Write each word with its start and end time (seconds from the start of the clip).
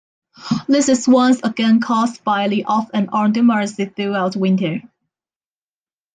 This 0.67 0.89
is 0.89 1.07
once 1.07 1.41
again 1.43 1.79
caused 1.79 2.23
by 2.23 2.47
the 2.47 2.65
'off-and-on' 2.65 3.33
dormancy 3.33 3.85
throughout 3.85 4.35
winter. 4.35 4.81